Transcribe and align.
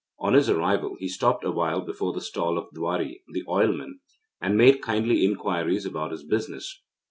On 0.17 0.33
his 0.33 0.49
arrival, 0.49 0.95
he 0.99 1.07
stopped 1.07 1.43
awhile 1.43 1.81
before 1.81 2.11
the 2.11 2.21
stall 2.21 2.57
of 2.57 2.71
Dwari, 2.73 3.21
the 3.31 3.43
oilman, 3.43 3.99
and 4.41 4.57
made 4.57 4.81
kindly 4.81 5.23
inquiries 5.23 5.85
about 5.85 6.09
his 6.11 6.23
business. 6.23 6.81